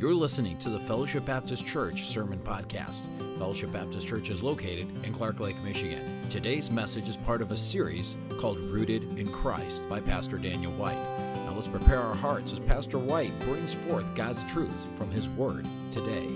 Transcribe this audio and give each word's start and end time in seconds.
You're 0.00 0.14
listening 0.14 0.56
to 0.60 0.70
the 0.70 0.80
Fellowship 0.80 1.26
Baptist 1.26 1.66
Church 1.66 2.06
Sermon 2.06 2.38
Podcast. 2.38 3.02
Fellowship 3.36 3.70
Baptist 3.70 4.08
Church 4.08 4.30
is 4.30 4.42
located 4.42 4.88
in 5.04 5.12
Clark 5.12 5.40
Lake, 5.40 5.62
Michigan. 5.62 6.26
Today's 6.30 6.70
message 6.70 7.06
is 7.06 7.18
part 7.18 7.42
of 7.42 7.50
a 7.50 7.56
series 7.58 8.16
called 8.38 8.58
Rooted 8.58 9.18
in 9.18 9.30
Christ 9.30 9.86
by 9.90 10.00
Pastor 10.00 10.38
Daniel 10.38 10.72
White. 10.72 10.96
Now 11.44 11.52
let's 11.54 11.68
prepare 11.68 12.00
our 12.00 12.14
hearts 12.14 12.50
as 12.50 12.60
Pastor 12.60 12.98
White 12.98 13.38
brings 13.40 13.74
forth 13.74 14.14
God's 14.14 14.42
truths 14.44 14.86
from 14.94 15.10
his 15.10 15.28
word 15.28 15.66
today. 15.90 16.30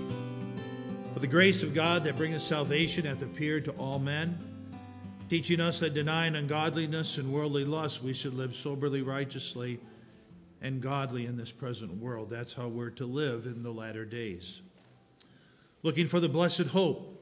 For 1.13 1.19
the 1.19 1.25
grace 1.25 1.63
of 1.63 1.73
God 1.73 2.03
that 2.03 2.17
bringeth 2.17 2.43
salvation 2.43 3.05
hath 3.05 3.23
appeared 3.23 3.65
to 3.65 3.71
all 3.71 3.97
men, 3.97 4.37
teaching 5.27 5.59
us 5.59 5.79
that 5.79 5.95
denying 5.95 6.35
ungodliness 6.35 7.17
and 7.17 7.33
worldly 7.33 7.65
lust, 7.65 8.03
we 8.03 8.13
should 8.13 8.35
live 8.35 8.55
soberly, 8.55 9.01
righteously, 9.01 9.79
and 10.61 10.81
godly 10.81 11.25
in 11.25 11.37
this 11.37 11.51
present 11.51 11.97
world. 11.97 12.29
That's 12.29 12.53
how 12.53 12.67
we're 12.67 12.89
to 12.91 13.05
live 13.05 13.45
in 13.45 13.63
the 13.63 13.71
latter 13.71 14.05
days. 14.05 14.61
Looking 15.83 16.07
for 16.07 16.19
the 16.19 16.29
blessed 16.29 16.67
hope, 16.67 17.21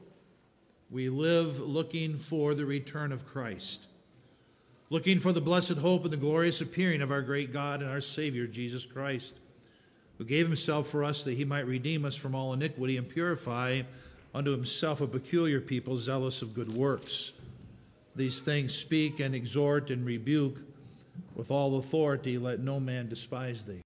we 0.90 1.08
live 1.08 1.60
looking 1.60 2.14
for 2.14 2.54
the 2.54 2.64
return 2.64 3.12
of 3.12 3.26
Christ. 3.26 3.88
Looking 4.90 5.18
for 5.18 5.32
the 5.32 5.40
blessed 5.40 5.78
hope 5.78 6.04
and 6.04 6.12
the 6.12 6.16
glorious 6.16 6.60
appearing 6.60 7.02
of 7.02 7.10
our 7.10 7.22
great 7.22 7.52
God 7.52 7.82
and 7.82 7.90
our 7.90 8.00
Savior, 8.00 8.46
Jesus 8.46 8.86
Christ, 8.86 9.34
who 10.18 10.24
gave 10.24 10.46
himself 10.46 10.86
for 10.86 11.02
us 11.02 11.24
that 11.24 11.34
he 11.34 11.44
might 11.44 11.66
redeem 11.66 12.04
us 12.04 12.14
from 12.14 12.34
all 12.34 12.52
iniquity 12.52 12.96
and 12.96 13.08
purify 13.08 13.82
unto 14.34 14.50
himself 14.50 15.00
a 15.00 15.06
peculiar 15.06 15.60
people 15.60 15.96
zealous 15.96 16.42
of 16.42 16.54
good 16.54 16.72
works. 16.72 17.32
These 18.16 18.40
things 18.40 18.74
speak 18.74 19.20
and 19.20 19.34
exhort 19.34 19.90
and 19.90 20.06
rebuke 20.06 20.58
with 21.34 21.50
all 21.50 21.78
authority, 21.78 22.38
let 22.38 22.60
no 22.60 22.78
man 22.78 23.08
despise 23.08 23.64
thee. 23.64 23.82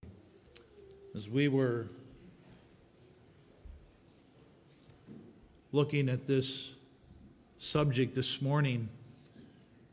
As 1.15 1.29
we 1.29 1.49
were 1.49 1.89
looking 5.73 6.09
at 6.09 6.27
this 6.27 6.73
subject 7.59 8.15
this 8.15 8.41
morning, 8.41 8.89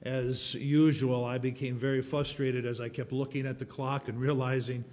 as 0.03 0.53
usual, 0.53 1.25
I 1.25 1.39
became 1.39 1.75
very 1.75 2.01
frustrated 2.01 2.65
as 2.65 2.79
I 2.79 2.89
kept 2.89 3.11
looking 3.11 3.47
at 3.47 3.57
the 3.57 3.65
clock 3.65 4.07
and 4.07 4.19
realizing 4.19 4.85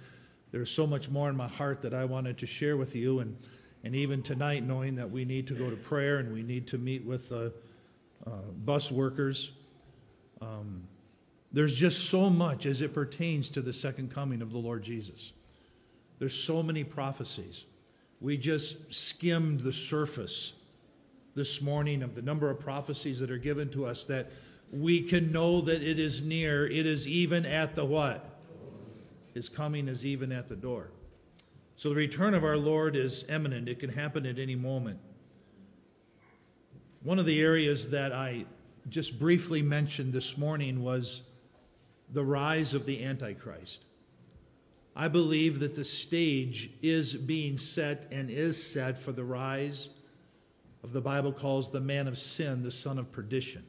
there's 0.51 0.71
so 0.71 0.87
much 0.87 1.09
more 1.09 1.29
in 1.29 1.35
my 1.35 1.47
heart 1.47 1.81
that 1.81 1.93
I 1.93 2.05
wanted 2.05 2.37
to 2.39 2.47
share 2.47 2.77
with 2.77 2.95
you. 2.95 3.19
And, 3.19 3.37
and 3.83 3.95
even 3.95 4.23
tonight, 4.23 4.63
knowing 4.63 4.95
that 4.95 5.09
we 5.09 5.23
need 5.23 5.47
to 5.47 5.53
go 5.53 5.69
to 5.69 5.75
prayer 5.75 6.17
and 6.17 6.33
we 6.33 6.41
need 6.41 6.67
to 6.67 6.77
meet 6.77 7.05
with 7.05 7.29
the 7.29 7.53
uh, 8.25 8.31
bus 8.63 8.91
workers. 8.91 9.51
Um, 10.41 10.87
there's 11.53 11.75
just 11.75 12.09
so 12.09 12.31
much 12.31 12.65
as 12.65 12.81
it 12.81 12.93
pertains 12.93 13.51
to 13.51 13.61
the 13.61 13.71
second 13.71 14.11
coming 14.11 14.41
of 14.41 14.51
the 14.51 14.57
Lord 14.57 14.83
Jesus. 14.83 15.33
There's 16.17 16.33
so 16.33 16.63
many 16.63 16.83
prophecies. 16.83 17.65
We 18.19 18.37
just 18.37 18.93
skimmed 18.93 19.59
the 19.59 19.73
surface 19.73 20.53
this 21.35 21.61
morning 21.61 22.01
of 22.01 22.15
the 22.15 22.21
number 22.21 22.49
of 22.49 22.59
prophecies 22.59 23.19
that 23.19 23.29
are 23.29 23.37
given 23.37 23.69
to 23.71 23.85
us 23.85 24.03
that 24.05 24.31
we 24.71 25.01
can 25.01 25.31
know 25.31 25.61
that 25.61 25.83
it 25.83 25.99
is 25.99 26.23
near. 26.23 26.65
It 26.65 26.87
is 26.87 27.07
even 27.07 27.45
at 27.45 27.75
the 27.75 27.85
what? 27.85 28.39
His 29.33 29.47
coming 29.47 29.87
is 29.87 30.05
even 30.05 30.31
at 30.31 30.47
the 30.47 30.55
door. 30.55 30.89
So 31.75 31.89
the 31.89 31.95
return 31.95 32.33
of 32.33 32.43
our 32.43 32.57
Lord 32.57 32.95
is 32.95 33.25
imminent. 33.29 33.67
It 33.67 33.79
can 33.79 33.89
happen 33.89 34.25
at 34.25 34.39
any 34.39 34.55
moment. 34.55 34.99
One 37.03 37.19
of 37.19 37.25
the 37.25 37.41
areas 37.41 37.89
that 37.89 38.13
I 38.13 38.45
just 38.89 39.19
briefly 39.19 39.61
mentioned 39.61 40.13
this 40.13 40.37
morning 40.37 40.83
was 40.83 41.23
the 42.13 42.23
rise 42.23 42.73
of 42.73 42.85
the 42.85 43.03
Antichrist. 43.03 43.83
I 44.95 45.07
believe 45.07 45.59
that 45.59 45.73
the 45.73 45.83
stage 45.83 46.69
is 46.83 47.15
being 47.15 47.57
set 47.57 48.05
and 48.11 48.29
is 48.29 48.63
set 48.63 48.97
for 48.97 49.11
the 49.11 49.23
rise 49.23 49.89
of 50.83 50.93
the 50.93 51.01
Bible 51.01 51.33
calls 51.33 51.71
the 51.71 51.79
man 51.79 52.07
of 52.07 52.17
sin, 52.17 52.61
the 52.61 52.69
son 52.69 52.99
of 52.99 53.11
perdition. 53.11 53.63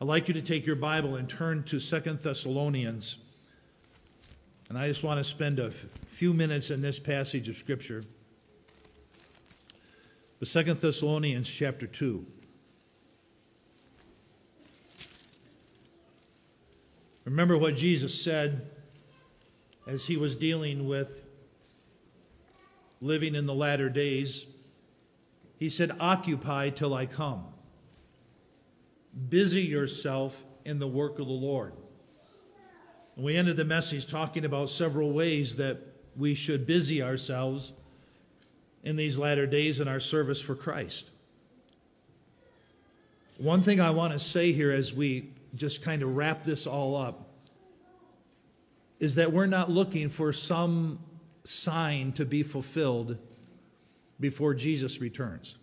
I'd 0.00 0.06
like 0.06 0.28
you 0.28 0.34
to 0.34 0.42
take 0.42 0.64
your 0.66 0.76
Bible 0.76 1.16
and 1.16 1.28
turn 1.28 1.64
to 1.64 1.80
Second 1.80 2.20
Thessalonians. 2.20 3.16
And 4.68 4.78
I 4.78 4.86
just 4.86 5.02
want 5.02 5.18
to 5.18 5.24
spend 5.24 5.58
a 5.58 5.70
few 5.70 6.32
minutes 6.34 6.70
in 6.70 6.82
this 6.82 6.98
passage 6.98 7.48
of 7.48 7.56
Scripture. 7.56 8.04
But 10.38 10.48
Second 10.48 10.80
Thessalonians 10.80 11.52
chapter 11.52 11.86
2. 11.86 12.26
Remember 17.26 17.58
what 17.58 17.74
Jesus 17.74 18.22
said 18.22 18.70
as 19.86 20.06
he 20.06 20.16
was 20.16 20.36
dealing 20.36 20.86
with 20.88 21.26
living 23.00 23.34
in 23.34 23.46
the 23.46 23.54
latter 23.54 23.90
days. 23.90 24.46
He 25.58 25.68
said, 25.68 25.90
Occupy 25.98 26.70
till 26.70 26.94
I 26.94 27.06
come. 27.06 27.44
Busy 29.28 29.62
yourself 29.62 30.44
in 30.64 30.78
the 30.78 30.86
work 30.86 31.18
of 31.18 31.26
the 31.26 31.32
Lord. 31.32 31.72
And 33.16 33.24
we 33.24 33.36
ended 33.36 33.56
the 33.56 33.64
message 33.64 34.06
talking 34.06 34.44
about 34.44 34.70
several 34.70 35.12
ways 35.12 35.56
that 35.56 35.78
we 36.16 36.34
should 36.34 36.64
busy 36.64 37.02
ourselves 37.02 37.72
in 38.84 38.94
these 38.94 39.18
latter 39.18 39.46
days 39.46 39.80
in 39.80 39.88
our 39.88 40.00
service 40.00 40.40
for 40.40 40.54
Christ. 40.54 41.10
One 43.38 43.62
thing 43.62 43.80
I 43.80 43.90
want 43.90 44.12
to 44.12 44.18
say 44.20 44.52
here 44.52 44.70
as 44.70 44.94
we 44.94 45.30
just 45.56 45.82
kind 45.82 46.02
of 46.02 46.16
wrap 46.16 46.44
this 46.44 46.66
all 46.66 46.96
up 46.96 47.30
is 48.98 49.16
that 49.16 49.32
we're 49.32 49.46
not 49.46 49.70
looking 49.70 50.08
for 50.08 50.32
some 50.32 50.98
sign 51.44 52.12
to 52.12 52.24
be 52.24 52.42
fulfilled 52.42 53.18
before 54.18 54.54
Jesus 54.54 55.00
returns. 55.00 55.56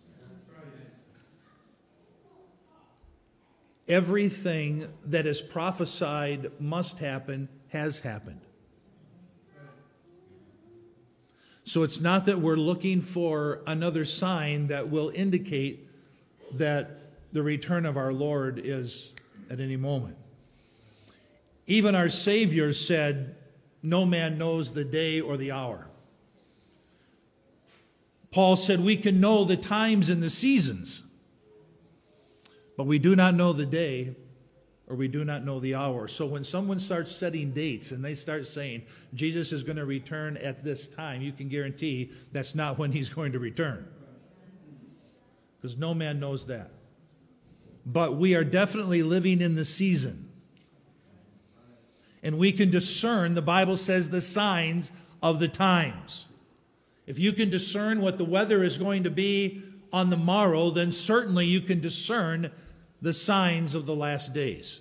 Everything 3.86 4.88
that 5.04 5.26
is 5.26 5.42
prophesied 5.42 6.50
must 6.58 6.98
happen 6.98 7.48
has 7.68 8.00
happened. 8.00 8.40
So 11.64 11.82
it's 11.82 12.00
not 12.00 12.26
that 12.26 12.40
we're 12.40 12.56
looking 12.56 13.00
for 13.00 13.62
another 13.66 14.04
sign 14.04 14.68
that 14.68 14.90
will 14.90 15.10
indicate 15.14 15.88
that 16.52 17.00
the 17.32 17.42
return 17.42 17.84
of 17.84 17.96
our 17.96 18.12
Lord 18.12 18.60
is 18.62 19.13
at 19.50 19.60
any 19.60 19.76
moment. 19.76 20.16
Even 21.66 21.94
our 21.94 22.08
Savior 22.08 22.72
said, 22.72 23.36
No 23.82 24.04
man 24.04 24.38
knows 24.38 24.72
the 24.72 24.84
day 24.84 25.20
or 25.20 25.36
the 25.36 25.52
hour. 25.52 25.88
Paul 28.30 28.56
said, 28.56 28.80
We 28.80 28.96
can 28.96 29.20
know 29.20 29.44
the 29.44 29.56
times 29.56 30.10
and 30.10 30.22
the 30.22 30.30
seasons, 30.30 31.02
but 32.76 32.84
we 32.84 32.98
do 32.98 33.14
not 33.16 33.34
know 33.34 33.52
the 33.52 33.66
day 33.66 34.16
or 34.86 34.96
we 34.96 35.08
do 35.08 35.24
not 35.24 35.44
know 35.44 35.60
the 35.60 35.74
hour. 35.74 36.08
So 36.08 36.26
when 36.26 36.44
someone 36.44 36.78
starts 36.78 37.10
setting 37.10 37.52
dates 37.52 37.90
and 37.90 38.04
they 38.04 38.14
start 38.14 38.46
saying, 38.46 38.82
Jesus 39.14 39.52
is 39.52 39.64
going 39.64 39.76
to 39.76 39.86
return 39.86 40.36
at 40.36 40.62
this 40.62 40.88
time, 40.88 41.22
you 41.22 41.32
can 41.32 41.48
guarantee 41.48 42.12
that's 42.32 42.54
not 42.54 42.78
when 42.78 42.92
he's 42.92 43.08
going 43.08 43.32
to 43.32 43.38
return. 43.38 43.88
Because 45.56 45.78
no 45.78 45.94
man 45.94 46.20
knows 46.20 46.46
that. 46.46 46.70
But 47.86 48.16
we 48.16 48.34
are 48.34 48.44
definitely 48.44 49.02
living 49.02 49.40
in 49.40 49.54
the 49.54 49.64
season 49.64 50.24
and 52.24 52.38
we 52.38 52.50
can 52.50 52.70
discern, 52.70 53.34
the 53.34 53.42
Bible 53.42 53.76
says, 53.76 54.08
the 54.08 54.22
signs 54.22 54.90
of 55.22 55.38
the 55.38 55.46
times. 55.46 56.24
If 57.06 57.18
you 57.18 57.34
can 57.34 57.50
discern 57.50 58.00
what 58.00 58.16
the 58.16 58.24
weather 58.24 58.64
is 58.64 58.78
going 58.78 59.04
to 59.04 59.10
be 59.10 59.62
on 59.92 60.08
the 60.08 60.16
morrow, 60.16 60.70
then 60.70 60.90
certainly 60.90 61.44
you 61.44 61.60
can 61.60 61.80
discern 61.80 62.50
the 63.02 63.12
signs 63.12 63.74
of 63.74 63.84
the 63.84 63.94
last 63.94 64.32
days. 64.32 64.80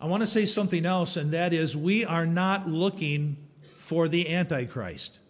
I 0.00 0.06
want 0.06 0.22
to 0.22 0.26
say 0.26 0.44
something 0.44 0.84
else, 0.84 1.16
and 1.16 1.30
that 1.30 1.52
is 1.52 1.76
we 1.76 2.04
are 2.04 2.26
not 2.26 2.68
looking 2.68 3.36
for 3.76 4.08
the 4.08 4.34
Antichrist. 4.34 5.20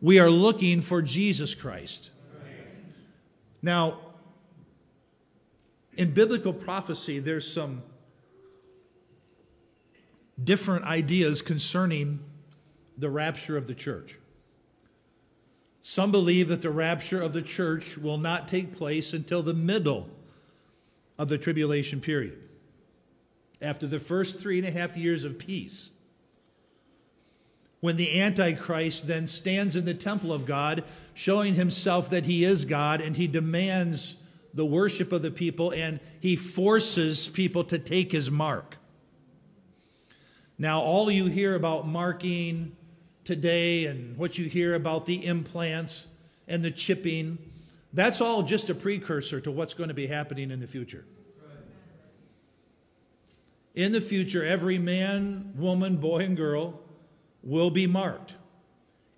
We 0.00 0.18
are 0.18 0.28
looking 0.28 0.80
for 0.80 1.00
Jesus 1.00 1.54
Christ. 1.54 2.10
Now, 3.62 3.98
in 5.96 6.12
biblical 6.12 6.52
prophecy, 6.52 7.20
there's 7.20 7.50
some 7.50 7.82
different 10.42 10.84
ideas 10.84 11.42
concerning 11.42 12.18
the 12.98 13.08
rapture 13.08 13.56
of 13.56 13.66
the 13.66 13.74
church. 13.74 14.18
Some 15.80 16.10
believe 16.10 16.48
that 16.48 16.62
the 16.62 16.70
rapture 16.70 17.20
of 17.20 17.32
the 17.32 17.42
church 17.42 17.96
will 17.96 18.18
not 18.18 18.48
take 18.48 18.76
place 18.76 19.12
until 19.12 19.42
the 19.42 19.54
middle 19.54 20.08
of 21.18 21.28
the 21.28 21.38
tribulation 21.38 22.00
period, 22.00 22.38
after 23.60 23.86
the 23.86 24.00
first 24.00 24.40
three 24.40 24.58
and 24.58 24.66
a 24.66 24.70
half 24.70 24.96
years 24.96 25.24
of 25.24 25.38
peace. 25.38 25.91
When 27.82 27.96
the 27.96 28.20
Antichrist 28.20 29.08
then 29.08 29.26
stands 29.26 29.74
in 29.74 29.86
the 29.86 29.92
temple 29.92 30.32
of 30.32 30.46
God, 30.46 30.84
showing 31.14 31.56
himself 31.56 32.08
that 32.10 32.26
he 32.26 32.44
is 32.44 32.64
God, 32.64 33.00
and 33.00 33.16
he 33.16 33.26
demands 33.26 34.14
the 34.54 34.64
worship 34.64 35.10
of 35.10 35.22
the 35.22 35.32
people, 35.32 35.72
and 35.72 35.98
he 36.20 36.36
forces 36.36 37.28
people 37.28 37.64
to 37.64 37.80
take 37.80 38.12
his 38.12 38.30
mark. 38.30 38.76
Now, 40.58 40.80
all 40.80 41.10
you 41.10 41.26
hear 41.26 41.56
about 41.56 41.88
marking 41.88 42.76
today 43.24 43.86
and 43.86 44.16
what 44.16 44.38
you 44.38 44.48
hear 44.48 44.76
about 44.76 45.04
the 45.06 45.26
implants 45.26 46.06
and 46.46 46.64
the 46.64 46.70
chipping, 46.70 47.36
that's 47.92 48.20
all 48.20 48.44
just 48.44 48.70
a 48.70 48.76
precursor 48.76 49.40
to 49.40 49.50
what's 49.50 49.74
going 49.74 49.88
to 49.88 49.94
be 49.94 50.06
happening 50.06 50.52
in 50.52 50.60
the 50.60 50.68
future. 50.68 51.04
In 53.74 53.90
the 53.90 54.00
future, 54.00 54.44
every 54.44 54.78
man, 54.78 55.54
woman, 55.56 55.96
boy, 55.96 56.20
and 56.20 56.36
girl 56.36 56.78
will 57.42 57.70
be 57.70 57.86
marked. 57.86 58.34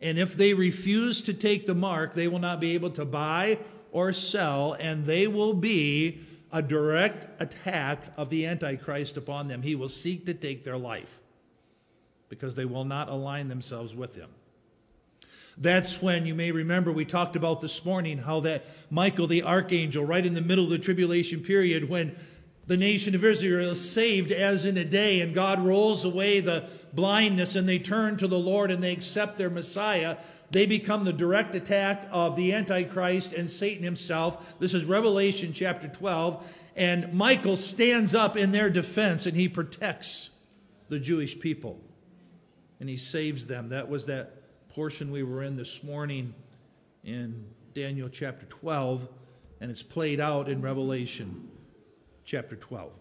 And 0.01 0.19
if 0.19 0.35
they 0.35 0.55
refuse 0.55 1.23
to 1.23 1.35
take 1.35 1.67
the 1.67 1.75
mark, 1.75 2.15
they 2.15 2.29
will 2.29 2.39
not 2.39 2.61
be 2.61 2.75
able 2.75 2.91
to 2.91 3.05
buy 3.05 3.59
or 3.91 4.13
sell, 4.13 4.75
and 4.75 5.07
they 5.07 5.27
will 5.27 5.55
be 5.55 6.21
a 6.53 6.61
direct 6.61 7.27
attack 7.41 8.03
of 8.17 8.29
the 8.31 8.47
Antichrist 8.47 9.17
upon 9.17 9.49
them. 9.49 9.63
He 9.63 9.75
will 9.75 9.89
seek 9.89 10.27
to 10.27 10.35
take 10.35 10.65
their 10.65 10.77
life 10.77 11.21
because 12.29 12.55
they 12.55 12.65
will 12.65 12.85
not 12.85 13.09
align 13.09 13.49
themselves 13.49 13.95
with 13.95 14.15
him. 14.17 14.31
That's 15.57 16.03
when 16.03 16.27
you 16.27 16.35
may 16.35 16.51
remember 16.51 16.91
we 16.91 17.05
talked 17.05 17.37
about 17.37 17.61
this 17.61 17.85
morning 17.85 18.19
how 18.19 18.41
that 18.41 18.65
Michael 18.91 19.29
the 19.29 19.43
archangel, 19.43 20.05
right 20.05 20.25
in 20.25 20.35
the 20.35 20.41
middle 20.41 20.65
of 20.65 20.71
the 20.71 20.79
tribulation 20.79 21.41
period, 21.41 21.89
when 21.89 22.17
the 22.67 22.77
nation 22.77 23.15
of 23.15 23.25
Israel 23.25 23.71
is 23.71 23.91
saved 23.91 24.31
as 24.31 24.65
in 24.65 24.77
a 24.77 24.85
day, 24.85 25.21
and 25.21 25.35
God 25.35 25.65
rolls 25.65 26.05
away 26.05 26.41
the 26.41 26.69
blindness, 26.93 27.57
and 27.57 27.69
they 27.69 27.79
turn 27.79 28.17
to 28.17 28.27
the 28.27 28.39
Lord 28.39 28.71
and 28.71 28.83
they 28.83 28.93
accept 28.93 29.37
their 29.37 29.51
Messiah. 29.51 30.17
They 30.51 30.67
become 30.67 31.05
the 31.05 31.13
direct 31.13 31.55
attack 31.55 32.09
of 32.11 32.37
the 32.37 32.55
Antichrist 32.55 33.33
and 33.33 33.51
Satan 33.51 33.83
himself. 33.83 34.59
This 34.61 34.73
is 34.73 34.85
Revelation 34.85 35.53
chapter 35.53 35.89
12. 35.89 36.47
And 36.77 37.13
Michael 37.13 37.57
stands 37.57 38.15
up 38.15 38.37
in 38.37 38.53
their 38.53 38.71
defense 38.71 39.27
and 39.27 39.37
he 39.37 39.49
protects 39.49 40.31
the 40.89 40.99
Jewish 40.99 41.39
people 41.39 41.81
and 42.81 42.89
he 42.89 42.97
saves 42.97 43.47
them. 43.47 43.71
That 43.71 43.89
was 43.89 44.07
that 44.07 44.69
portion 44.69 45.11
we 45.11 45.23
were 45.23 45.43
in 45.43 45.57
this 45.57 45.83
morning 45.83 46.35
in 47.05 47.47
Daniel 47.75 48.09
chapter 48.09 48.47
12, 48.47 49.09
and 49.61 49.71
it's 49.71 49.83
played 49.83 50.21
out 50.21 50.49
in 50.49 50.61
Revelation 50.61 51.49
chapter 52.25 52.57
12. 52.57 52.93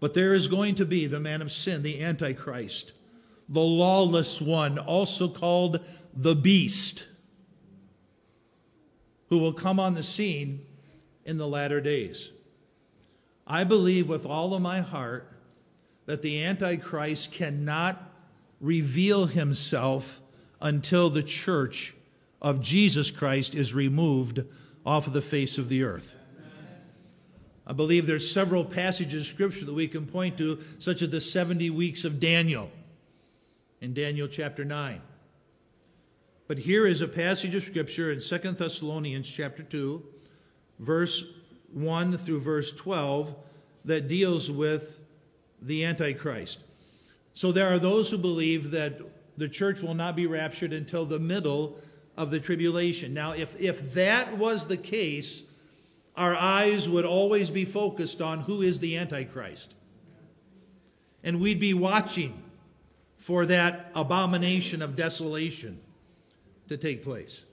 But 0.00 0.14
there 0.14 0.34
is 0.34 0.48
going 0.48 0.74
to 0.76 0.84
be 0.84 1.06
the 1.06 1.20
man 1.20 1.42
of 1.42 1.52
sin, 1.52 1.82
the 1.82 2.02
Antichrist, 2.02 2.92
the 3.48 3.60
lawless 3.60 4.40
one, 4.40 4.78
also 4.78 5.28
called 5.28 5.80
the 6.14 6.34
beast, 6.34 7.04
who 9.28 9.38
will 9.38 9.52
come 9.52 9.78
on 9.78 9.94
the 9.94 10.02
scene 10.02 10.66
in 11.24 11.38
the 11.38 11.46
latter 11.46 11.80
days. 11.80 12.30
I 13.46 13.64
believe 13.64 14.08
with 14.08 14.26
all 14.26 14.54
of 14.54 14.62
my 14.62 14.80
heart 14.80 15.32
that 16.06 16.22
the 16.22 16.42
Antichrist 16.42 17.32
cannot 17.32 18.10
reveal 18.60 19.26
himself 19.26 20.20
until 20.60 21.10
the 21.10 21.22
church 21.22 21.94
of 22.40 22.60
Jesus 22.60 23.10
Christ 23.10 23.54
is 23.54 23.72
removed 23.72 24.44
off 24.84 25.06
of 25.06 25.12
the 25.12 25.22
face 25.22 25.58
of 25.58 25.68
the 25.68 25.82
earth. 25.82 26.16
I 27.66 27.72
believe 27.72 28.06
there's 28.06 28.30
several 28.30 28.64
passages 28.64 29.22
of 29.22 29.26
scripture 29.26 29.64
that 29.64 29.72
we 29.72 29.88
can 29.88 30.06
point 30.06 30.36
to, 30.38 30.60
such 30.78 31.02
as 31.02 31.10
the 31.10 31.20
70 31.20 31.70
weeks 31.70 32.04
of 32.04 32.18
Daniel 32.18 32.70
in 33.80 33.94
Daniel 33.94 34.28
chapter 34.28 34.64
9. 34.64 35.00
But 36.48 36.58
here 36.58 36.86
is 36.86 37.00
a 37.00 37.08
passage 37.08 37.54
of 37.54 37.62
scripture 37.62 38.10
in 38.10 38.20
2 38.20 38.38
Thessalonians 38.52 39.30
chapter 39.30 39.62
2, 39.62 40.02
verse 40.80 41.24
1 41.72 42.18
through 42.18 42.40
verse 42.40 42.72
12, 42.72 43.34
that 43.84 44.08
deals 44.08 44.50
with 44.50 45.00
the 45.60 45.84
Antichrist. 45.84 46.58
So 47.34 47.52
there 47.52 47.72
are 47.72 47.78
those 47.78 48.10
who 48.10 48.18
believe 48.18 48.72
that 48.72 49.00
the 49.36 49.48
church 49.48 49.80
will 49.80 49.94
not 49.94 50.16
be 50.16 50.26
raptured 50.26 50.72
until 50.72 51.06
the 51.06 51.18
middle 51.18 51.78
of 52.16 52.30
the 52.30 52.40
tribulation. 52.40 53.14
Now, 53.14 53.32
if, 53.32 53.58
if 53.60 53.94
that 53.94 54.36
was 54.36 54.66
the 54.66 54.76
case, 54.76 55.44
our 56.16 56.36
eyes 56.36 56.88
would 56.88 57.04
always 57.04 57.50
be 57.50 57.64
focused 57.64 58.20
on 58.20 58.40
who 58.40 58.62
is 58.62 58.80
the 58.80 58.96
Antichrist. 58.96 59.74
And 61.24 61.40
we'd 61.40 61.60
be 61.60 61.74
watching 61.74 62.42
for 63.16 63.46
that 63.46 63.90
abomination 63.94 64.82
of 64.82 64.96
desolation 64.96 65.80
to 66.68 66.76
take 66.76 67.04
place. 67.04 67.44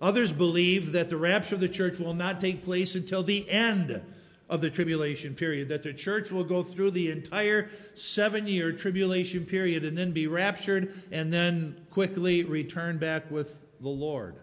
Others 0.00 0.32
believe 0.32 0.92
that 0.92 1.08
the 1.08 1.16
rapture 1.16 1.54
of 1.54 1.60
the 1.60 1.68
church 1.68 1.98
will 2.00 2.14
not 2.14 2.40
take 2.40 2.64
place 2.64 2.96
until 2.96 3.22
the 3.22 3.48
end 3.48 4.02
of 4.48 4.60
the 4.60 4.68
tribulation 4.68 5.34
period, 5.34 5.68
that 5.68 5.84
the 5.84 5.94
church 5.94 6.32
will 6.32 6.44
go 6.44 6.62
through 6.62 6.90
the 6.90 7.10
entire 7.10 7.70
seven 7.94 8.46
year 8.46 8.72
tribulation 8.72 9.46
period 9.46 9.84
and 9.84 9.96
then 9.96 10.10
be 10.10 10.26
raptured 10.26 10.92
and 11.12 11.32
then 11.32 11.80
quickly 11.90 12.42
return 12.42 12.98
back 12.98 13.30
with 13.30 13.62
the 13.80 13.88
Lord. 13.88 14.34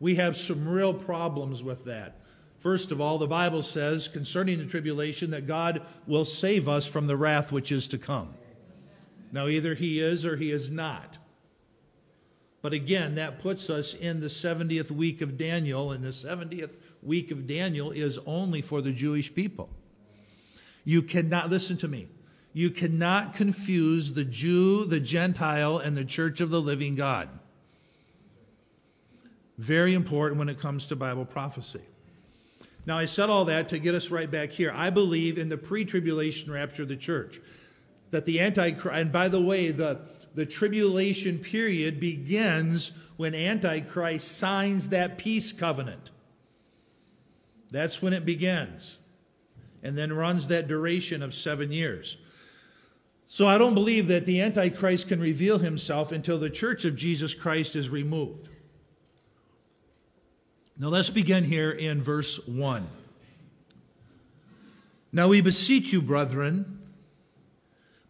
We 0.00 0.16
have 0.16 0.36
some 0.36 0.66
real 0.66 0.94
problems 0.94 1.62
with 1.62 1.84
that. 1.84 2.21
First 2.62 2.92
of 2.92 3.00
all, 3.00 3.18
the 3.18 3.26
Bible 3.26 3.62
says 3.62 4.06
concerning 4.06 4.58
the 4.58 4.66
tribulation 4.66 5.32
that 5.32 5.48
God 5.48 5.82
will 6.06 6.24
save 6.24 6.68
us 6.68 6.86
from 6.86 7.08
the 7.08 7.16
wrath 7.16 7.50
which 7.50 7.72
is 7.72 7.88
to 7.88 7.98
come. 7.98 8.34
Now, 9.32 9.48
either 9.48 9.74
He 9.74 9.98
is 9.98 10.24
or 10.24 10.36
He 10.36 10.52
is 10.52 10.70
not. 10.70 11.18
But 12.60 12.72
again, 12.72 13.16
that 13.16 13.40
puts 13.40 13.68
us 13.68 13.94
in 13.94 14.20
the 14.20 14.28
70th 14.28 14.92
week 14.92 15.22
of 15.22 15.36
Daniel, 15.36 15.90
and 15.90 16.04
the 16.04 16.10
70th 16.10 16.74
week 17.02 17.32
of 17.32 17.48
Daniel 17.48 17.90
is 17.90 18.20
only 18.26 18.62
for 18.62 18.80
the 18.80 18.92
Jewish 18.92 19.34
people. 19.34 19.68
You 20.84 21.02
cannot, 21.02 21.50
listen 21.50 21.76
to 21.78 21.88
me, 21.88 22.06
you 22.52 22.70
cannot 22.70 23.34
confuse 23.34 24.12
the 24.12 24.24
Jew, 24.24 24.84
the 24.84 25.00
Gentile, 25.00 25.78
and 25.78 25.96
the 25.96 26.04
church 26.04 26.40
of 26.40 26.50
the 26.50 26.62
living 26.62 26.94
God. 26.94 27.28
Very 29.58 29.94
important 29.94 30.38
when 30.38 30.48
it 30.48 30.60
comes 30.60 30.86
to 30.86 30.94
Bible 30.94 31.24
prophecy. 31.24 31.80
Now, 32.84 32.98
I 32.98 33.04
said 33.04 33.30
all 33.30 33.44
that 33.44 33.68
to 33.68 33.78
get 33.78 33.94
us 33.94 34.10
right 34.10 34.30
back 34.30 34.50
here. 34.50 34.72
I 34.74 34.90
believe 34.90 35.38
in 35.38 35.48
the 35.48 35.56
pre 35.56 35.84
tribulation 35.84 36.52
rapture 36.52 36.82
of 36.82 36.88
the 36.88 36.96
church. 36.96 37.40
That 38.10 38.24
the 38.24 38.40
Antichrist, 38.40 38.98
and 38.98 39.12
by 39.12 39.28
the 39.28 39.40
way, 39.40 39.70
the, 39.70 40.00
the 40.34 40.44
tribulation 40.44 41.38
period 41.38 42.00
begins 42.00 42.92
when 43.16 43.34
Antichrist 43.34 44.36
signs 44.36 44.88
that 44.90 45.16
peace 45.16 45.52
covenant. 45.52 46.10
That's 47.70 48.02
when 48.02 48.12
it 48.12 48.26
begins, 48.26 48.98
and 49.82 49.96
then 49.96 50.12
runs 50.12 50.48
that 50.48 50.68
duration 50.68 51.22
of 51.22 51.32
seven 51.32 51.72
years. 51.72 52.18
So 53.26 53.46
I 53.46 53.56
don't 53.56 53.72
believe 53.72 54.08
that 54.08 54.26
the 54.26 54.42
Antichrist 54.42 55.08
can 55.08 55.18
reveal 55.18 55.56
himself 55.56 56.12
until 56.12 56.38
the 56.38 56.50
church 56.50 56.84
of 56.84 56.96
Jesus 56.96 57.34
Christ 57.34 57.74
is 57.74 57.88
removed. 57.88 58.50
Now 60.78 60.88
let's 60.88 61.10
begin 61.10 61.44
here 61.44 61.70
in 61.70 62.02
verse 62.02 62.38
1. 62.46 62.86
Now 65.12 65.28
we 65.28 65.42
beseech 65.42 65.92
you, 65.92 66.00
brethren, 66.00 66.80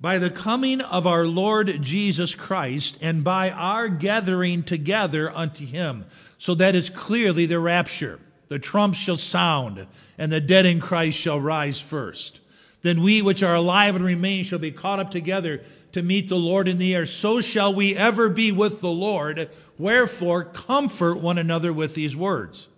by 0.00 0.18
the 0.18 0.30
coming 0.30 0.80
of 0.80 1.06
our 1.06 1.26
Lord 1.26 1.82
Jesus 1.82 2.34
Christ 2.34 2.98
and 3.00 3.24
by 3.24 3.50
our 3.50 3.88
gathering 3.88 4.62
together 4.62 5.30
unto 5.34 5.66
him. 5.66 6.06
So 6.38 6.54
that 6.54 6.74
is 6.74 6.90
clearly 6.90 7.46
the 7.46 7.58
rapture. 7.58 8.20
The 8.48 8.58
trump 8.58 8.94
shall 8.94 9.16
sound, 9.16 9.86
and 10.16 10.30
the 10.30 10.40
dead 10.40 10.66
in 10.66 10.78
Christ 10.78 11.18
shall 11.18 11.40
rise 11.40 11.80
first. 11.80 12.40
Then 12.82 13.00
we 13.00 13.22
which 13.22 13.42
are 13.42 13.54
alive 13.54 13.96
and 13.96 14.04
remain 14.04 14.44
shall 14.44 14.58
be 14.58 14.72
caught 14.72 14.98
up 14.98 15.10
together 15.10 15.62
to 15.92 16.02
meet 16.02 16.28
the 16.28 16.36
Lord 16.36 16.68
in 16.68 16.78
the 16.78 16.94
air. 16.94 17.06
So 17.06 17.40
shall 17.40 17.74
we 17.74 17.96
ever 17.96 18.28
be 18.28 18.52
with 18.52 18.80
the 18.80 18.90
Lord. 18.90 19.50
Wherefore, 19.78 20.44
comfort 20.44 21.18
one 21.18 21.38
another 21.38 21.72
with 21.72 21.94
these 21.94 22.16
words. 22.16 22.68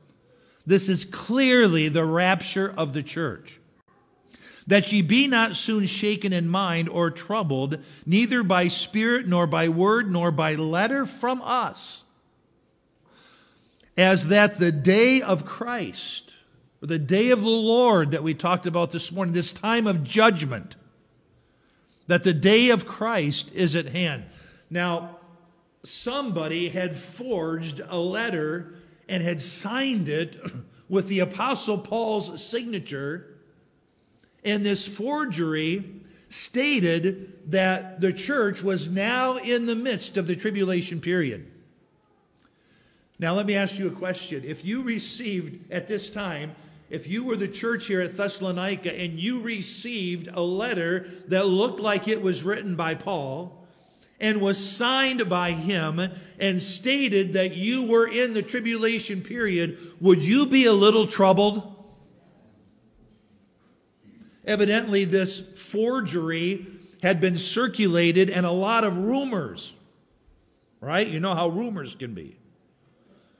This 0.66 0.88
is 0.88 1.04
clearly 1.04 1.88
the 1.88 2.04
rapture 2.04 2.72
of 2.76 2.92
the 2.92 3.02
church. 3.02 3.60
That 4.66 4.90
ye 4.92 5.02
be 5.02 5.28
not 5.28 5.56
soon 5.56 5.84
shaken 5.84 6.32
in 6.32 6.48
mind 6.48 6.88
or 6.88 7.10
troubled, 7.10 7.78
neither 8.06 8.42
by 8.42 8.68
spirit, 8.68 9.28
nor 9.28 9.46
by 9.46 9.68
word, 9.68 10.10
nor 10.10 10.30
by 10.30 10.54
letter 10.54 11.04
from 11.04 11.42
us, 11.42 12.04
as 13.96 14.28
that 14.28 14.58
the 14.58 14.72
day 14.72 15.20
of 15.20 15.44
Christ, 15.44 16.32
or 16.82 16.86
the 16.86 16.98
day 16.98 17.28
of 17.28 17.42
the 17.42 17.48
Lord 17.48 18.10
that 18.12 18.22
we 18.22 18.32
talked 18.32 18.64
about 18.64 18.90
this 18.90 19.12
morning, 19.12 19.34
this 19.34 19.52
time 19.52 19.86
of 19.86 20.02
judgment, 20.02 20.76
that 22.06 22.24
the 22.24 22.32
day 22.32 22.70
of 22.70 22.86
Christ 22.86 23.52
is 23.54 23.74
at 23.74 23.86
hand. 23.86 24.24
Now, 24.70 25.18
somebody 25.82 26.68
had 26.68 26.94
forged 26.94 27.80
a 27.88 27.98
letter 27.98 28.74
and 29.08 29.22
had 29.22 29.40
signed 29.40 30.08
it 30.08 30.36
with 30.88 31.08
the 31.08 31.20
Apostle 31.20 31.78
Paul's 31.78 32.44
signature. 32.44 33.38
And 34.44 34.64
this 34.64 34.86
forgery 34.86 36.02
stated 36.28 37.50
that 37.50 38.00
the 38.00 38.12
church 38.12 38.62
was 38.62 38.88
now 38.88 39.36
in 39.36 39.66
the 39.66 39.76
midst 39.76 40.16
of 40.16 40.26
the 40.26 40.36
tribulation 40.36 41.00
period. 41.00 41.50
Now, 43.18 43.34
let 43.34 43.46
me 43.46 43.54
ask 43.54 43.78
you 43.78 43.86
a 43.86 43.92
question. 43.92 44.42
If 44.44 44.64
you 44.64 44.82
received 44.82 45.70
at 45.72 45.86
this 45.86 46.10
time, 46.10 46.56
if 46.90 47.08
you 47.08 47.24
were 47.24 47.36
the 47.36 47.48
church 47.48 47.86
here 47.86 48.00
at 48.00 48.16
Thessalonica 48.16 48.92
and 48.98 49.18
you 49.18 49.40
received 49.40 50.28
a 50.32 50.42
letter 50.42 51.08
that 51.28 51.46
looked 51.46 51.80
like 51.80 52.08
it 52.08 52.22
was 52.22 52.42
written 52.42 52.76
by 52.76 52.94
Paul, 52.94 53.64
and 54.20 54.40
was 54.40 54.58
signed 54.58 55.28
by 55.28 55.50
him 55.50 56.00
and 56.38 56.62
stated 56.62 57.32
that 57.34 57.54
you 57.56 57.82
were 57.82 58.06
in 58.06 58.32
the 58.32 58.42
tribulation 58.42 59.20
period, 59.20 59.78
would 60.00 60.24
you 60.24 60.46
be 60.46 60.64
a 60.64 60.72
little 60.72 61.06
troubled? 61.06 61.70
Evidently, 64.46 65.04
this 65.04 65.40
forgery 65.40 66.66
had 67.02 67.20
been 67.20 67.36
circulated 67.36 68.30
and 68.30 68.46
a 68.46 68.50
lot 68.50 68.84
of 68.84 68.98
rumors, 68.98 69.72
right? 70.80 71.06
You 71.06 71.20
know 71.20 71.34
how 71.34 71.48
rumors 71.48 71.94
can 71.94 72.14
be. 72.14 72.38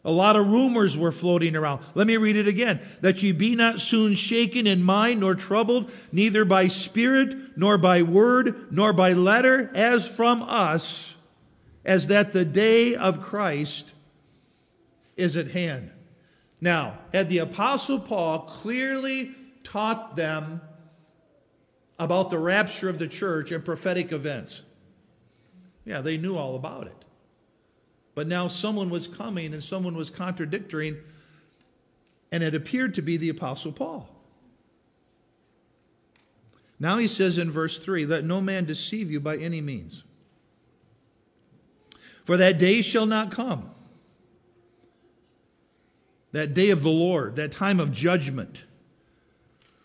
A 0.05 0.13
lot 0.13 0.37
of 0.37 0.53
rumors 0.53 0.99
were 0.99 1.13
floating 1.13 1.57
around. 1.57 1.83
Let 1.95 2.07
me 2.07 2.19
read 2.19 2.37
it 2.37 2.47
again. 2.47 2.81
That 3.01 3.23
ye 3.23 3.33
be 3.33 3.57
not 3.57 3.81
soon 3.81 4.15
shaken 4.15 4.67
in 4.67 4.83
mind 4.83 5.21
nor 5.21 5.35
troubled, 5.35 5.91
neither 6.13 6.45
by 6.45 6.67
spirit, 6.67 7.57
nor 7.57 7.79
by 7.79 8.03
word, 8.03 8.71
nor 8.71 8.93
by 8.93 9.15
letter, 9.15 9.71
as 9.75 10.07
from 10.07 10.43
us, 10.43 11.15
as 11.85 12.09
that 12.09 12.33
the 12.33 12.45
day 12.45 12.95
of 12.95 13.23
Christ 13.23 13.93
is 15.17 15.39
at 15.39 15.53
hand. 15.53 15.91
Now, 16.61 16.99
had 17.13 17.31
the 17.31 17.39
Apostle 17.39 18.01
Paul 18.01 18.41
clearly 18.41 19.33
taught 19.63 20.17
them 20.17 20.61
about 21.99 22.29
the 22.29 22.39
rapture 22.39 22.91
of 22.91 22.99
the 22.99 23.09
church 23.09 23.53
and 23.53 23.65
prophetic 23.65 24.13
events? 24.13 24.63
Yeah, 25.87 26.03
they 26.03 26.19
knew 26.19 26.37
all 26.37 26.57
about 26.57 26.89
it. 26.89 27.04
But 28.15 28.29
now 28.29 28.47
someone 28.47 28.91
was 28.91 29.09
coming 29.09 29.53
and 29.53 29.63
someone 29.63 29.97
was 29.97 30.11
contradicting, 30.11 30.99
and 32.31 32.43
it 32.43 32.55
appeared 32.55 32.95
to 32.95 33.03
be 33.03 33.17
the 33.17 33.29
Apostle 33.29 33.73
Paul. 33.73 34.09
Now 36.79 36.99
he 36.99 37.09
says 37.09 37.39
in 37.39 37.51
verse 37.51 37.79
3 37.79 38.07
Let 38.07 38.25
no 38.25 38.41
man 38.41 38.65
deceive 38.65 39.11
you 39.11 39.21
by 39.21 39.37
any 39.37 39.61
means. 39.61 40.05
For 42.25 42.37
that 42.37 42.59
day 42.59 42.83
shall 42.83 43.07
not 43.07 43.31
come. 43.31 43.71
That 46.33 46.55
day 46.55 46.71
of 46.71 46.83
the 46.83 46.91
Lord, 46.91 47.37
that 47.37 47.53
time 47.53 47.79
of 47.79 47.93
judgment. 47.93 48.65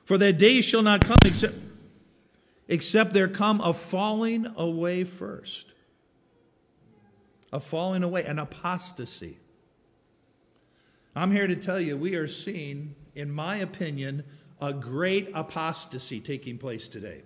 For 0.03 0.17
that 0.17 0.37
day 0.37 0.61
shall 0.61 0.81
not 0.81 1.05
come 1.05 1.17
except, 1.25 1.55
except 2.67 3.13
there 3.13 3.27
come 3.27 3.61
a 3.61 3.73
falling 3.73 4.51
away 4.55 5.03
first 5.03 5.69
a 7.51 7.59
falling 7.59 8.03
away, 8.03 8.25
an 8.25 8.39
apostasy. 8.39 9.37
I'm 11.15 11.31
here 11.31 11.47
to 11.47 11.55
tell 11.55 11.79
you, 11.79 11.97
we 11.97 12.15
are 12.15 12.27
seeing, 12.27 12.95
in 13.15 13.31
my 13.31 13.57
opinion, 13.57 14.23
a 14.61 14.73
great 14.73 15.31
apostasy 15.33 16.19
taking 16.19 16.57
place 16.57 16.87
today. 16.87 17.23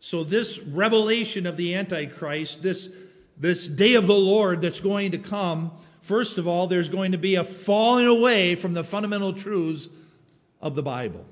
So, 0.00 0.24
this 0.24 0.58
revelation 0.58 1.46
of 1.46 1.56
the 1.56 1.74
Antichrist, 1.74 2.62
this, 2.62 2.88
this 3.36 3.68
day 3.68 3.94
of 3.94 4.06
the 4.06 4.14
Lord 4.14 4.60
that's 4.60 4.80
going 4.80 5.10
to 5.12 5.18
come, 5.18 5.72
first 6.00 6.38
of 6.38 6.46
all, 6.46 6.66
there's 6.66 6.88
going 6.88 7.12
to 7.12 7.18
be 7.18 7.34
a 7.34 7.44
falling 7.44 8.06
away 8.06 8.54
from 8.54 8.74
the 8.74 8.84
fundamental 8.84 9.32
truths 9.32 9.88
of 10.60 10.74
the 10.74 10.82
Bible. 10.82 11.24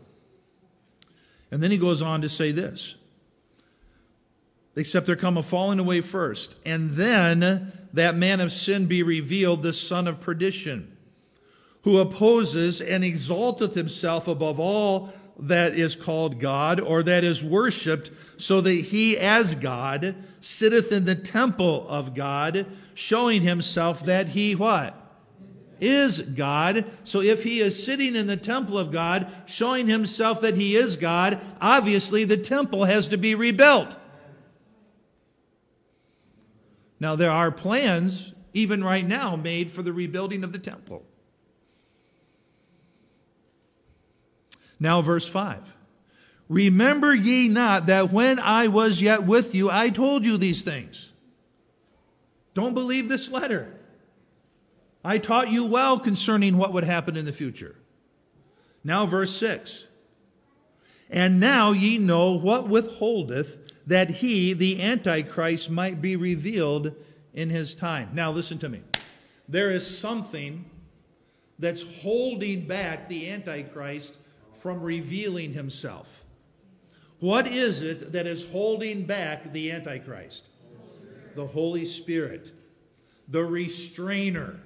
And 1.50 1.62
then 1.62 1.70
he 1.70 1.78
goes 1.78 2.02
on 2.02 2.22
to 2.22 2.28
say 2.28 2.52
this 2.52 2.96
except 4.76 5.06
there 5.06 5.16
come 5.16 5.36
a 5.36 5.42
falling 5.42 5.78
away 5.78 6.00
first, 6.00 6.56
and 6.64 6.92
then 6.92 7.72
that 7.92 8.16
man 8.16 8.40
of 8.40 8.52
sin 8.52 8.86
be 8.86 9.02
revealed, 9.02 9.62
the 9.62 9.72
son 9.72 10.06
of 10.06 10.20
perdition, 10.20 10.96
who 11.82 11.98
opposes 11.98 12.80
and 12.80 13.04
exalteth 13.04 13.74
himself 13.74 14.28
above 14.28 14.60
all 14.60 15.12
that 15.38 15.74
is 15.74 15.96
called 15.96 16.40
God 16.40 16.80
or 16.80 17.02
that 17.02 17.24
is 17.24 17.42
worshiped, 17.42 18.10
so 18.38 18.60
that 18.60 18.70
he 18.70 19.16
as 19.18 19.54
God 19.54 20.14
sitteth 20.40 20.92
in 20.92 21.04
the 21.04 21.14
temple 21.14 21.86
of 21.88 22.14
God, 22.14 22.66
showing 22.94 23.42
himself 23.42 24.04
that 24.06 24.28
he 24.28 24.54
what? 24.54 24.94
Is 25.78 26.22
God. 26.22 26.86
So 27.04 27.20
if 27.20 27.44
he 27.44 27.60
is 27.60 27.82
sitting 27.82 28.14
in 28.16 28.26
the 28.26 28.36
temple 28.38 28.78
of 28.78 28.90
God, 28.90 29.30
showing 29.44 29.88
himself 29.88 30.40
that 30.40 30.56
he 30.56 30.74
is 30.74 30.96
God, 30.96 31.38
obviously 31.60 32.24
the 32.24 32.38
temple 32.38 32.84
has 32.84 33.08
to 33.08 33.18
be 33.18 33.34
rebuilt. 33.34 33.98
Now, 36.98 37.16
there 37.16 37.30
are 37.30 37.50
plans, 37.50 38.32
even 38.52 38.82
right 38.82 39.06
now, 39.06 39.36
made 39.36 39.70
for 39.70 39.82
the 39.82 39.92
rebuilding 39.92 40.42
of 40.42 40.52
the 40.52 40.58
temple. 40.58 41.04
Now, 44.78 45.02
verse 45.02 45.28
5. 45.28 45.74
Remember 46.48 47.14
ye 47.14 47.48
not 47.48 47.86
that 47.86 48.12
when 48.12 48.38
I 48.38 48.68
was 48.68 49.02
yet 49.02 49.24
with 49.24 49.54
you, 49.54 49.70
I 49.70 49.90
told 49.90 50.24
you 50.24 50.36
these 50.36 50.62
things. 50.62 51.10
Don't 52.54 52.74
believe 52.74 53.08
this 53.08 53.30
letter. 53.30 53.74
I 55.04 55.18
taught 55.18 55.50
you 55.50 55.64
well 55.64 55.98
concerning 55.98 56.56
what 56.56 56.72
would 56.72 56.84
happen 56.84 57.16
in 57.16 57.24
the 57.24 57.32
future. 57.32 57.76
Now, 58.82 59.06
verse 59.06 59.36
6. 59.36 59.86
And 61.10 61.38
now 61.38 61.72
ye 61.72 61.98
know 61.98 62.38
what 62.38 62.68
withholdeth 62.68 63.65
that 63.86 64.10
he, 64.10 64.52
the 64.52 64.82
Antichrist, 64.82 65.70
might 65.70 66.02
be 66.02 66.16
revealed 66.16 66.92
in 67.32 67.50
his 67.50 67.74
time. 67.74 68.10
Now, 68.12 68.30
listen 68.30 68.58
to 68.58 68.68
me. 68.68 68.82
There 69.48 69.70
is 69.70 69.98
something 69.98 70.64
that's 71.58 72.02
holding 72.02 72.66
back 72.66 73.08
the 73.08 73.30
Antichrist 73.30 74.16
from 74.54 74.80
revealing 74.82 75.52
himself. 75.52 76.24
What 77.20 77.46
is 77.46 77.82
it 77.82 78.12
that 78.12 78.26
is 78.26 78.48
holding 78.50 79.06
back 79.06 79.52
the 79.52 79.70
Antichrist? 79.70 80.48
The 81.34 81.46
Holy 81.46 81.84
Spirit, 81.84 82.52
the 83.28 83.44
restrainer. 83.44 84.60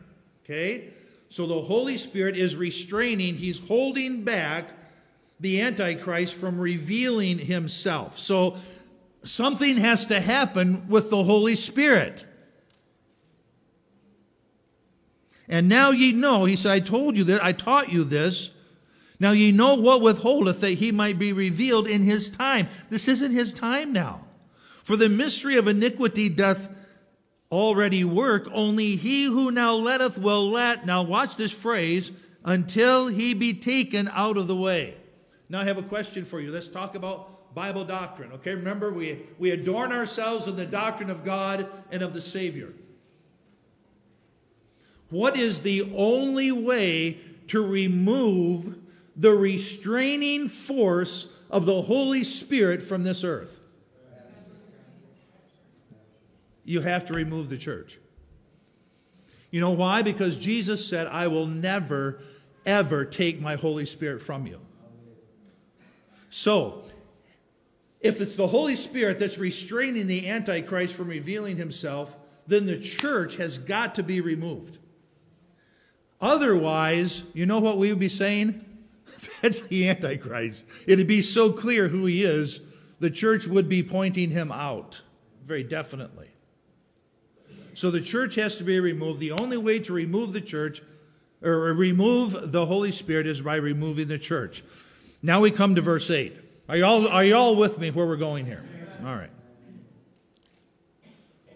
Okay? 0.45 0.95
So 1.29 1.47
the 1.47 1.61
Holy 1.61 1.97
Spirit 1.97 2.37
is 2.37 2.57
restraining, 2.57 3.37
he's 3.37 3.61
holding 3.69 4.25
back 4.25 4.71
the 5.39 5.61
Antichrist 5.61 6.35
from 6.35 6.61
revealing 6.61 7.39
himself. 7.39 8.19
So 8.19 8.57
something 9.23 9.77
has 9.79 10.07
to 10.07 10.21
happen 10.21 10.89
with 10.89 11.11
the 11.11 11.25
Holy 11.25 11.55
Spirit. 11.55 12.27
And 15.49 15.69
now 15.69 15.91
ye 15.91 16.13
know, 16.13 16.45
he 16.45 16.57
said, 16.57 16.73
I 16.73 16.81
told 16.81 17.17
you 17.17 17.25
that, 17.25 17.43
I 17.43 17.53
taught 17.53 17.93
you 17.93 18.05
this. 18.05 18.51
Now 19.19 19.33
ye 19.33 19.51
know 19.51 19.75
what 19.75 20.01
withholdeth 20.01 20.61
that 20.61 20.75
he 20.75 20.93
might 20.93 21.19
be 21.19 21.33
revealed 21.33 21.87
in 21.87 22.05
his 22.05 22.31
time. 22.31 22.69
This 22.89 23.09
isn't 23.09 23.33
his 23.33 23.53
time 23.53 23.93
now. 23.93 24.25
For 24.85 24.97
the 24.97 25.09
mystery 25.09 25.57
of 25.57 25.69
iniquity 25.69 26.29
doth 26.29 26.71
already 27.51 28.05
work, 28.05 28.49
only 28.53 28.97
he 28.97 29.25
who 29.25 29.51
now 29.51 29.75
letteth 29.75 30.19
will 30.19 30.49
let, 30.49 30.87
now 30.87 31.03
watch 31.03 31.37
this 31.37 31.53
phrase, 31.53 32.13
until 32.45 33.09
he 33.09 33.35
be 33.35 33.53
taken 33.53 34.09
out 34.13 34.39
of 34.39 34.47
the 34.47 34.57
way. 34.57 34.97
Now 35.49 35.61
I 35.61 35.65
have 35.65 35.79
a 35.79 35.83
question 35.83 36.25
for 36.25 36.41
you. 36.41 36.53
Let's 36.53 36.69
talk 36.69 36.95
about 36.95 37.40
Bible 37.55 37.85
doctrine. 37.85 38.33
Okay, 38.33 38.55
remember, 38.55 38.93
we, 38.93 39.21
we 39.39 39.51
adorn 39.51 39.93
ourselves 39.93 40.47
in 40.47 40.57
the 40.57 40.67
doctrine 40.67 41.11
of 41.11 41.25
God 41.25 41.67
and 41.91 42.03
of 42.03 42.13
the 42.13 42.21
Savior. 42.21 42.73
What 45.11 45.37
is 45.37 45.61
the 45.61 45.93
only 45.97 46.53
way 46.53 47.19
to 47.49 47.65
remove 47.65 48.79
the 49.17 49.33
restraining 49.33 50.49
force 50.49 51.27
of 51.51 51.67
the 51.67 51.83
Holy 51.83 52.23
Spirit 52.23 52.83
from 52.83 53.03
this 53.03 53.25
earth? 53.25 53.61
You 56.65 56.83
have 56.83 57.05
to 57.07 57.13
remove 57.13 57.49
the 57.49 57.59
church. 57.59 57.99
You 59.51 59.61
know 59.61 59.73
why? 59.73 60.03
Because 60.03 60.37
Jesus 60.37 60.87
said, 60.87 61.09
I 61.09 61.27
will 61.27 61.47
never, 61.47 62.21
ever 62.65 63.05
take 63.05 63.41
my 63.41 63.57
Holy 63.57 63.87
Spirit 63.87 64.23
from 64.23 64.47
you. 64.47 64.61
So, 66.29 66.85
if 68.01 68.21
it's 68.21 68.37
the 68.37 68.47
Holy 68.47 68.75
Spirit 68.75 69.19
that's 69.19 69.39
restraining 69.39 70.07
the 70.07 70.29
Antichrist 70.29 70.95
from 70.95 71.09
revealing 71.09 71.57
himself, 71.57 72.17
then 72.47 72.67
the 72.67 72.79
church 72.79 73.37
has 73.37 73.59
got 73.59 73.95
to 73.97 74.03
be 74.03 74.21
removed. 74.21 74.79
Otherwise, 76.21 77.23
you 77.33 77.47
know 77.47 77.61
what 77.61 77.79
we 77.79 77.91
would 77.91 77.99
be 77.99 78.09
saying? 78.09 78.65
That's 79.43 79.61
the 79.63 79.89
Antichrist. 79.89 80.65
It'd 80.87 81.07
be 81.07 81.23
so 81.23 81.51
clear 81.51 81.89
who 81.89 82.07
he 82.07 82.23
is, 82.25 82.61
the 82.99 83.11
church 83.11 83.47
would 83.47 83.69
be 83.69 83.83
pointing 83.83 84.31
him 84.31 84.53
out 84.53 85.01
very 85.51 85.65
definitely. 85.65 86.29
So 87.75 87.91
the 87.91 88.01
church 88.01 88.37
has 88.37 88.57
to 88.59 88.65
be 88.65 88.79
removed. 88.79 89.19
The 89.19 89.33
only 89.33 89.57
way 89.57 89.81
to 89.81 89.93
remove 89.93 90.33
the 90.33 90.41
church 90.41 90.81
or 91.43 91.73
remove 91.73 92.53
the 92.53 92.67
Holy 92.67 92.93
Spirit 92.93 93.27
is 93.27 93.41
by 93.41 93.57
removing 93.57 94.07
the 94.07 94.19
church. 94.19 94.63
Now 95.23 95.41
we 95.41 95.51
come 95.51 95.75
to 95.75 95.81
verse 95.81 96.09
8. 96.09 96.37
Are 96.71 96.77
you 96.77 96.85
all, 96.85 97.09
are 97.09 97.25
you 97.25 97.35
all 97.35 97.57
with 97.57 97.81
me 97.81 97.91
where 97.91 98.07
we're 98.07 98.15
going 98.15 98.47
here? 98.47 98.63
All 99.05 99.17
right. 99.17 99.31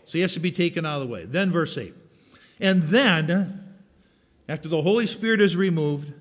So 0.06 0.14
he 0.14 0.22
has 0.22 0.34
to 0.34 0.40
be 0.40 0.50
taken 0.50 0.84
out 0.84 1.00
of 1.00 1.06
the 1.06 1.14
way. 1.14 1.24
Then, 1.24 1.52
verse 1.52 1.78
8. 1.78 1.94
And 2.58 2.82
then, 2.82 3.76
after 4.48 4.68
the 4.68 4.82
Holy 4.82 5.06
Spirit 5.06 5.40
is 5.40 5.56
removed, 5.56 6.12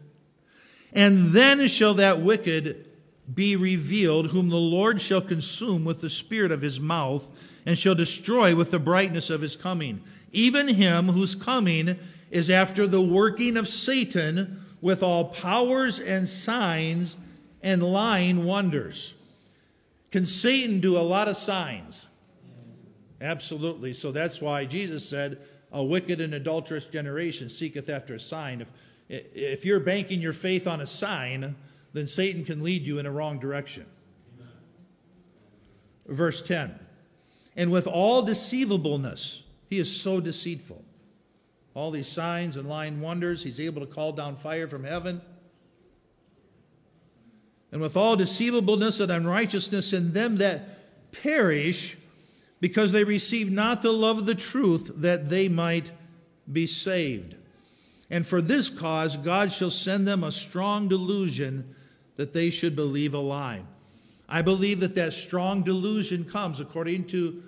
and 0.92 1.26
then 1.30 1.68
shall 1.68 1.96
that 1.96 2.22
wicked 2.22 2.88
be 3.34 3.56
revealed, 3.56 4.28
whom 4.28 4.50
the 4.50 4.58
Lord 4.58 5.02
shall 5.02 5.22
consume 5.22 5.86
with 5.86 6.02
the 6.02 6.10
spirit 6.10 6.52
of 6.52 6.62
his 6.62 6.80
mouth, 6.80 7.32
and 7.66 7.76
shall 7.76 7.96
destroy 7.96 8.56
with 8.56 8.70
the 8.70 8.78
brightness 8.78 9.32
of 9.32 9.42
his 9.42 9.56
coming. 9.56 10.04
Even 10.32 10.68
him 10.68 11.10
whose 11.10 11.34
coming 11.34 11.98
is 12.30 12.48
after 12.52 12.86
the 12.86 13.02
working 13.02 13.58
of 13.58 13.68
Satan 13.68 14.64
with 14.82 15.02
all 15.02 15.26
powers 15.26 16.00
and 16.00 16.30
signs 16.30 17.18
and 17.64 17.82
lying 17.82 18.44
wonders. 18.44 19.14
Can 20.12 20.26
Satan 20.26 20.80
do 20.80 20.98
a 20.98 21.00
lot 21.00 21.28
of 21.28 21.38
signs? 21.38 22.06
Absolutely. 23.20 23.94
So 23.94 24.12
that's 24.12 24.42
why 24.42 24.66
Jesus 24.66 25.08
said, 25.08 25.40
A 25.72 25.82
wicked 25.82 26.22
and 26.22 26.34
adulterous 26.34 26.86
generation 26.86 27.50
seeketh 27.50 27.90
after 27.90 28.16
a 28.16 28.20
sign. 28.20 28.62
If, 28.62 28.72
if 29.10 29.66
you're 29.66 29.80
banking 29.80 30.22
your 30.22 30.34
faith 30.34 30.68
on 30.68 30.82
a 30.82 30.86
sign, 30.86 31.56
then 31.94 32.06
Satan 32.06 32.44
can 32.44 32.62
lead 32.62 32.86
you 32.86 33.00
in 33.00 33.06
a 33.06 33.12
wrong 33.12 33.40
direction. 33.40 33.86
Verse 36.06 36.42
10 36.42 36.78
And 37.56 37.72
with 37.72 37.88
all 37.88 38.24
deceivableness, 38.24 39.44
he 39.70 39.80
is 39.80 40.00
so 40.00 40.20
deceitful. 40.20 40.84
All 41.74 41.90
these 41.90 42.08
signs 42.08 42.58
and 42.58 42.70
lying 42.70 43.02
wonders, 43.02 43.42
he's 43.42 43.60
able 43.60 43.82
to 43.82 43.88
call 43.88 44.12
down 44.12 44.36
fire 44.36 44.68
from 44.68 44.84
heaven. 44.84 45.22
And 47.74 47.82
with 47.82 47.98
all 47.98 48.16
deceivableness 48.16 49.00
and 49.00 49.12
unrighteousness 49.12 49.94
in 49.94 50.14
them 50.14 50.38
that 50.38 51.12
perish, 51.12 51.98
because 52.60 52.92
they 52.92 53.04
receive 53.04 53.50
not 53.50 53.82
the 53.82 53.92
love 53.92 54.20
of 54.20 54.26
the 54.28 54.36
truth, 54.36 54.92
that 54.98 55.30
they 55.30 55.50
might 55.50 55.92
be 56.52 56.68
saved. 56.68 57.34
And 58.12 58.28
for 58.28 58.44
this 58.44 58.70
cause, 58.70 59.18
God 59.18 59.52
shall 59.52 59.72
send 59.72 60.08
them 60.08 60.24
a 60.24 60.32
strong 60.32 60.88
delusion 60.88 61.74
that 62.16 62.32
they 62.32 62.52
should 62.52 62.76
believe 62.76 63.16
a 63.16 63.18
lie. 63.18 63.64
I 64.30 64.44
believe 64.44 64.80
that 64.82 64.94
that 64.94 65.14
strong 65.14 65.64
delusion 65.64 66.26
comes 66.26 66.60
according 66.60 67.06
to 67.08 67.42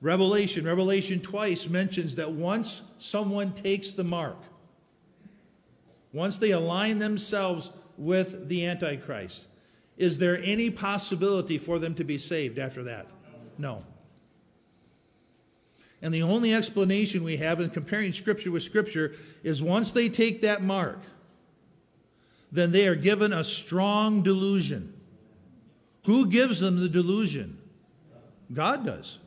Revelation. 0.00 0.64
Revelation 0.64 1.20
twice 1.20 1.68
mentions 1.68 2.14
that 2.14 2.32
once 2.32 2.80
someone 2.96 3.52
takes 3.52 3.92
the 3.92 4.02
mark, 4.02 4.38
once 6.10 6.38
they 6.38 6.52
align 6.52 7.00
themselves 7.00 7.70
with 7.96 8.48
the 8.48 8.66
Antichrist, 8.66 9.46
is 9.96 10.18
there 10.18 10.38
any 10.42 10.70
possibility 10.70 11.58
for 11.58 11.78
them 11.78 11.94
to 11.94 12.04
be 12.04 12.18
saved 12.18 12.58
after 12.58 12.82
that? 12.84 13.06
No. 13.58 13.84
And 16.00 16.12
the 16.12 16.22
only 16.22 16.52
explanation 16.52 17.22
we 17.22 17.36
have 17.36 17.60
in 17.60 17.70
comparing 17.70 18.12
Scripture 18.12 18.50
with 18.50 18.64
Scripture 18.64 19.14
is 19.44 19.62
once 19.62 19.92
they 19.92 20.08
take 20.08 20.40
that 20.40 20.62
mark, 20.62 20.98
then 22.50 22.72
they 22.72 22.88
are 22.88 22.96
given 22.96 23.32
a 23.32 23.44
strong 23.44 24.22
delusion. 24.22 24.92
Who 26.06 26.26
gives 26.26 26.58
them 26.58 26.80
the 26.80 26.88
delusion? 26.88 27.58
God 28.52 28.84
does. 28.84 29.18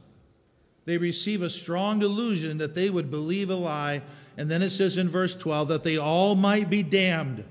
They 0.83 0.97
receive 0.97 1.41
a 1.41 1.49
strong 1.49 1.99
delusion 1.99 2.57
that 2.57 2.75
they 2.75 2.89
would 2.89 3.09
believe 3.09 3.49
a 3.49 3.55
lie. 3.55 4.01
And 4.37 4.51
then 4.51 4.61
it 4.61 4.69
says 4.69 4.97
in 4.97 5.07
verse 5.07 5.35
12 5.35 5.69
that 5.69 5.83
they 5.83 5.97
all 5.97 6.35
might 6.35 6.69
be 6.69 6.83
damned 6.83 7.45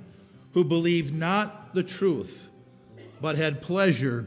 who 0.55 0.65
believed 0.65 1.13
not 1.13 1.75
the 1.75 1.83
truth, 1.83 2.49
but 3.21 3.37
had 3.37 3.61
pleasure 3.61 4.27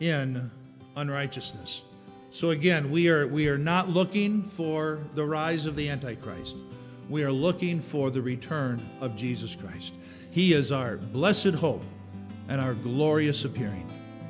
in 0.00 0.50
unrighteousness. 0.96 1.82
So 2.30 2.50
again, 2.50 2.90
we 2.90 3.08
are, 3.08 3.26
we 3.26 3.48
are 3.48 3.58
not 3.58 3.90
looking 3.90 4.44
for 4.44 5.00
the 5.14 5.26
rise 5.26 5.66
of 5.66 5.76
the 5.76 5.90
Antichrist. 5.90 6.56
We 7.08 7.24
are 7.24 7.32
looking 7.32 7.80
for 7.80 8.10
the 8.10 8.22
return 8.22 8.88
of 9.00 9.16
Jesus 9.16 9.54
Christ. 9.54 9.96
He 10.30 10.54
is 10.54 10.72
our 10.72 10.96
blessed 10.96 11.54
hope 11.54 11.84
and 12.48 12.60
our 12.60 12.74
glorious 12.74 13.44
appearing. 13.44 13.90